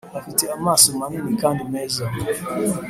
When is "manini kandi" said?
0.97-1.61